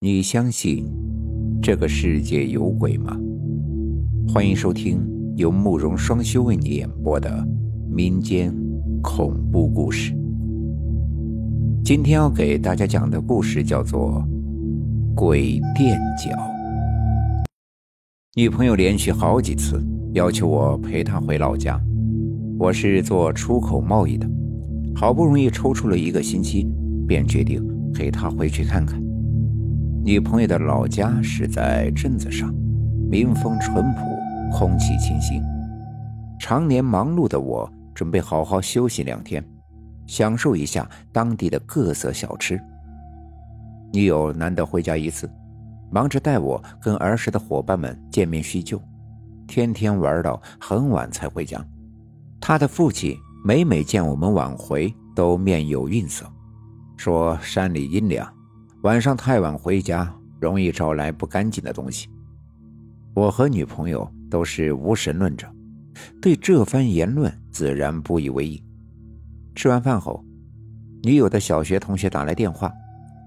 [0.00, 0.86] 你相信
[1.60, 3.18] 这个世界有鬼吗？
[4.32, 7.44] 欢迎收听由慕容双修为你演播的
[7.90, 8.54] 民间
[9.02, 10.16] 恐怖故事。
[11.84, 14.24] 今天要给大家讲的故事叫做
[15.16, 16.30] 《鬼垫脚》。
[18.36, 21.76] 女朋友连续好几次要求我陪她回老家，
[22.56, 24.30] 我是做出口贸易的，
[24.94, 26.68] 好不容易抽出了一个星期，
[27.04, 27.60] 便决定
[27.92, 29.02] 陪她回去看看。
[30.04, 32.52] 女朋友的老家是在镇子上，
[33.10, 35.42] 民风淳朴，空气清新。
[36.38, 39.44] 常年忙碌的我，准备好好休息两天，
[40.06, 42.58] 享受一下当地的各色小吃。
[43.92, 45.30] 女友难得回家一次，
[45.90, 48.80] 忙着带我跟儿时的伙伴们见面叙旧，
[49.46, 51.62] 天天玩到很晚才回家。
[52.40, 56.24] 他的父亲每每见我们晚回，都面有愠色，
[56.96, 58.37] 说山里阴凉。
[58.82, 62.08] 晚上太晚回家，容易招来不干净的东西。
[63.12, 65.48] 我和女朋友都是无神论者，
[66.22, 68.62] 对这番言论自然不以为意。
[69.56, 70.24] 吃完饭后，
[71.02, 72.72] 女友的小学同学打来电话，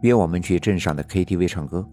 [0.04, 1.86] 约我们去镇上的 KTV 唱歌。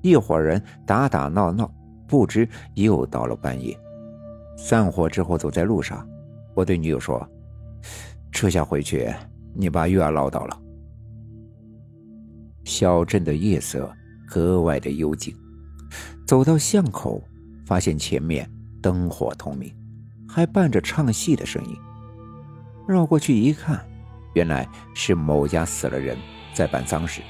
[0.00, 1.68] 一伙人打打闹闹，
[2.06, 3.76] 不知又到了半夜。
[4.56, 6.08] 散伙之后，走在路上，
[6.54, 7.28] 我对女友说
[8.30, 9.12] ：“这下回去，
[9.52, 10.56] 你爸又要唠叨了。”
[12.64, 13.94] 小镇的夜色
[14.26, 15.36] 格外的幽静，
[16.26, 17.22] 走到巷口，
[17.66, 19.72] 发现前面灯火通明，
[20.28, 21.76] 还伴着唱戏的声音。
[22.88, 23.86] 绕过去一看，
[24.34, 26.16] 原来是某家死了人，
[26.54, 27.22] 在办丧事。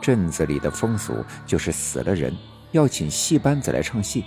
[0.00, 1.12] 镇子里的风俗
[1.44, 2.34] 就是死了人
[2.72, 4.24] 要请戏班子来唱戏。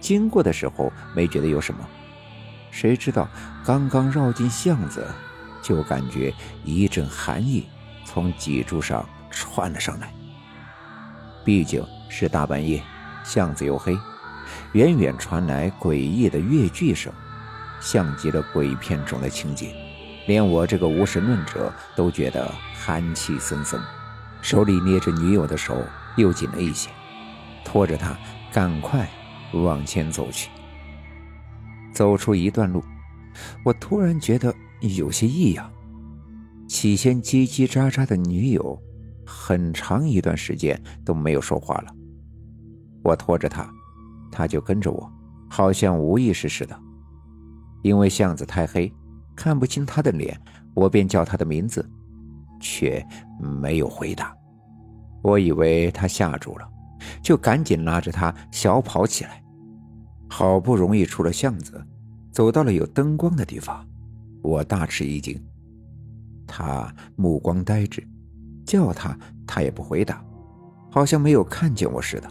[0.00, 1.86] 经过的时候没觉得有什么，
[2.70, 3.28] 谁知道
[3.64, 5.06] 刚刚绕进巷子，
[5.62, 7.66] 就感觉一阵寒意。
[8.06, 10.10] 从脊柱上窜了上来。
[11.44, 12.82] 毕竟是大半夜，
[13.24, 13.94] 巷子又黑，
[14.72, 17.12] 远远传来诡异的越剧声，
[17.80, 19.74] 像极了鬼片中的情节，
[20.26, 23.80] 连我这个无神论者都觉得寒气森森，
[24.40, 25.76] 手里捏着女友的手
[26.16, 26.88] 又紧了一些，
[27.64, 28.16] 拖着她
[28.52, 29.08] 赶快
[29.52, 30.48] 往前走去。
[31.92, 32.84] 走出一段路，
[33.64, 35.70] 我突然觉得有些异样。
[36.76, 38.78] 起先叽叽喳喳的女友，
[39.24, 41.94] 很长一段时间都没有说话了。
[43.02, 43.66] 我拖着她，
[44.30, 45.10] 她就跟着我，
[45.48, 46.78] 好像无意识似的。
[47.80, 48.92] 因为巷子太黑，
[49.34, 50.38] 看不清她的脸，
[50.74, 51.82] 我便叫她的名字，
[52.60, 53.02] 却
[53.40, 54.36] 没有回答。
[55.22, 56.68] 我以为她吓住了，
[57.22, 59.42] 就赶紧拉着她小跑起来。
[60.28, 61.82] 好不容易出了巷子，
[62.30, 63.82] 走到了有灯光的地方，
[64.42, 65.42] 我大吃一惊。
[66.46, 68.06] 他目光呆滞，
[68.64, 70.24] 叫他他也不回答，
[70.90, 72.30] 好像没有看见我似的。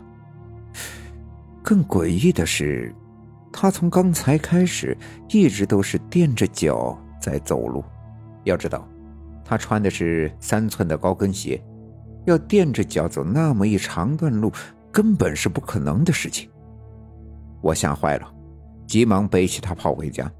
[1.64, 2.94] 更诡异的是，
[3.52, 4.98] 他从刚才开始
[5.30, 7.84] 一直都是垫着脚在走路。
[8.44, 8.88] 要知道，
[9.44, 11.60] 他穿的是三寸的高跟鞋，
[12.26, 14.52] 要垫着脚走那么一长段路，
[14.92, 16.50] 根本是不可能的事情。
[17.62, 18.32] 我吓坏了，
[18.86, 20.32] 急忙背起他跑回家。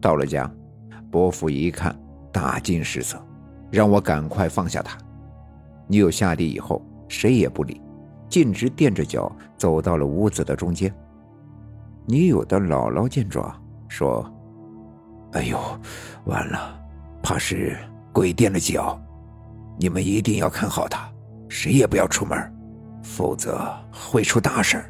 [0.00, 0.48] 到了家，
[1.10, 1.94] 伯父一看。
[2.32, 3.20] 大惊失色，
[3.70, 4.96] 让我赶快放下他。
[5.86, 7.80] 女友下地以后，谁也不理，
[8.28, 10.94] 径直垫着脚走到了屋子的中间。
[12.06, 13.52] 女友的姥姥见状
[13.88, 14.24] 说
[15.34, 15.58] ：“哎呦，
[16.24, 16.80] 完了，
[17.22, 17.76] 怕是
[18.12, 19.00] 鬼垫了脚，
[19.78, 21.08] 你们一定要看好他，
[21.48, 22.38] 谁也不要出门，
[23.02, 23.60] 否则
[23.92, 24.82] 会出大事。”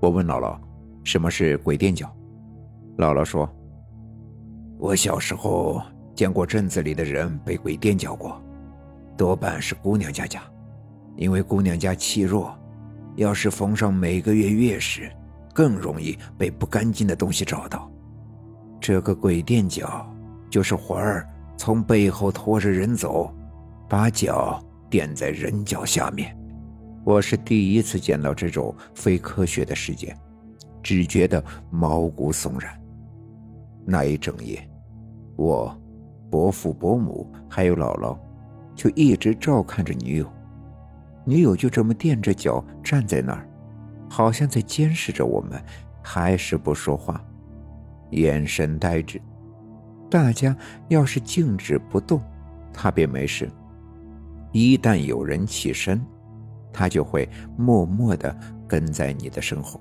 [0.00, 0.58] 我问姥姥
[1.04, 2.10] ：“什么是鬼垫脚？”
[2.98, 3.48] 姥姥说。
[4.78, 5.82] 我小时候
[6.14, 8.40] 见过镇子里的人被鬼垫脚过，
[9.16, 10.42] 多半是姑娘家家，
[11.16, 12.54] 因为姑娘家气弱，
[13.16, 15.10] 要是逢上每个月月食，
[15.54, 17.90] 更容易被不干净的东西找到。
[18.78, 20.06] 这个鬼垫脚，
[20.50, 21.26] 就是魂儿
[21.56, 23.34] 从背后拖着人走，
[23.88, 26.36] 把脚垫在人脚下面。
[27.02, 30.14] 我是第一次见到这种非科学的事件，
[30.82, 32.78] 只觉得毛骨悚然。
[33.88, 34.68] 那一整夜，
[35.36, 35.74] 我、
[36.28, 38.18] 伯父、伯母还有姥姥，
[38.74, 40.26] 就一直照看着女友。
[41.24, 43.48] 女友就这么垫着脚站在那儿，
[44.10, 45.62] 好像在监视着我们，
[46.02, 47.24] 还是不说话，
[48.10, 49.20] 眼神呆滞。
[50.10, 50.56] 大家
[50.88, 52.20] 要是静止不动，
[52.72, 53.46] 他便没事；
[54.52, 56.04] 一旦有人起身，
[56.72, 58.36] 他就会默默的
[58.66, 59.80] 跟在你的身后。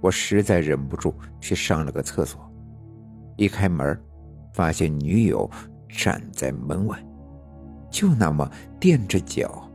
[0.00, 2.40] 我实在忍不住去上了个厕所。
[3.36, 3.98] 一开门，
[4.52, 5.50] 发现女友
[5.88, 6.98] 站在门外，
[7.90, 8.50] 就那么
[8.80, 9.70] 垫着脚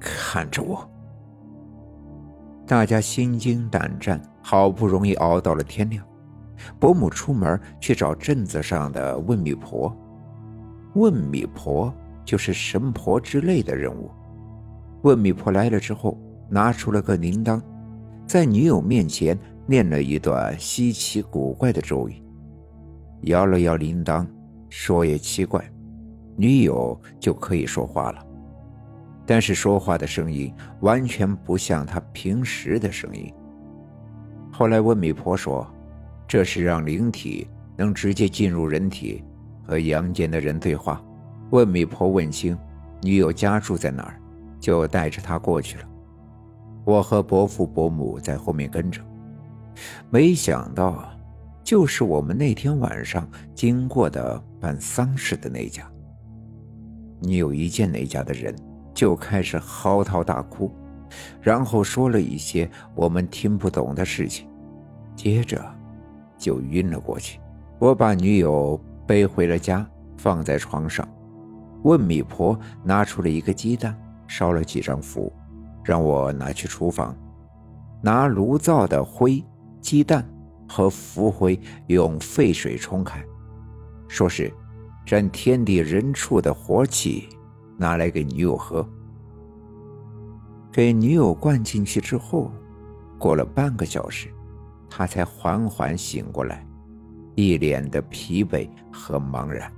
[0.00, 0.88] 看着我。
[2.66, 6.04] 大家心惊胆战，好不容易熬到了天亮，
[6.80, 9.96] 伯母出门去找镇子上的问米婆。
[10.94, 14.10] 问米婆就是神婆之类的人物。
[15.02, 16.18] 问米婆来了之后，
[16.48, 17.62] 拿出了个铃铛，
[18.26, 22.22] 在女友面前念了一段稀奇古怪的咒语，
[23.22, 24.26] 摇了摇铃铛，
[24.68, 25.62] 说也奇怪，
[26.36, 28.24] 女友就可以说话了。
[29.26, 33.32] 但是说话的声音完全不像他平时的声音。
[34.52, 35.66] 后来问米婆说，
[36.28, 39.24] 这是让灵体能直接进入人体，
[39.66, 41.02] 和阳间的人对话。
[41.50, 42.56] 问米婆问清
[43.02, 44.20] 女友家住在哪儿，
[44.60, 45.84] 就带着她过去了。
[46.84, 49.02] 我和伯父伯母在后面跟着，
[50.10, 51.08] 没想到，
[51.62, 55.90] 就是我们那天晚上经过的办丧事的那家。
[57.20, 58.54] 女友一见那家的人。
[58.96, 60.72] 就开始嚎啕大哭，
[61.42, 64.48] 然后说了一些我们听不懂的事情，
[65.14, 65.62] 接着
[66.38, 67.38] 就晕了过去。
[67.78, 69.86] 我把女友背回了家，
[70.16, 71.06] 放在床上。
[71.82, 73.94] 问米婆拿出了一个鸡蛋，
[74.26, 75.30] 烧了几张符，
[75.84, 77.14] 让我拿去厨房，
[78.00, 79.44] 拿炉灶的灰、
[79.80, 80.28] 鸡蛋
[80.68, 83.24] 和浮灰用沸水冲开，
[84.08, 84.52] 说是
[85.04, 87.28] 沾天地人畜的活气。
[87.78, 88.88] 拿来给女友喝，
[90.72, 92.50] 给女友灌进去之后，
[93.18, 94.32] 过了半个小时，
[94.88, 96.66] 她才缓缓醒过来，
[97.34, 99.70] 一脸的疲惫和茫然。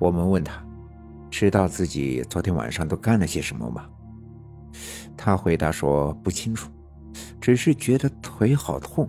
[0.00, 0.60] 我们问她，
[1.30, 3.88] 知道自己昨天晚上都干了些什么吗？
[5.16, 6.68] 她回答说不清楚，
[7.42, 9.06] 只是觉得腿好痛。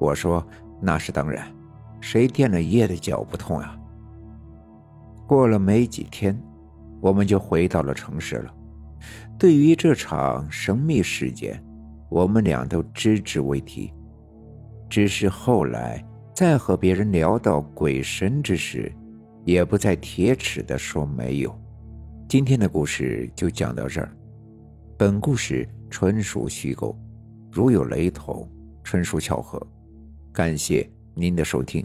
[0.00, 0.44] 我说
[0.80, 1.46] 那是当然，
[2.00, 3.78] 谁垫了夜的脚不痛啊？
[5.24, 6.36] 过了没几天，
[7.00, 8.52] 我们就回到了城市了。
[9.38, 11.64] 对于这场神秘事件，
[12.10, 13.92] 我们俩都只字未提。
[14.90, 16.04] 只是后来
[16.34, 18.92] 再和别人聊到鬼神之时，
[19.44, 21.56] 也不再铁齿的说没有。
[22.28, 24.12] 今天的故事就讲到这儿，
[25.02, 26.96] 本故事纯属虚构，
[27.50, 28.48] 如有雷同，
[28.84, 29.60] 纯属巧合。
[30.32, 31.84] 感谢您的收听。